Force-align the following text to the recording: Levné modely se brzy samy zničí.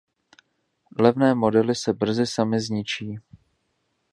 Levné 0.99 1.35
modely 1.35 1.75
se 1.75 1.93
brzy 1.93 2.27
samy 2.27 2.59
zničí. 2.61 3.15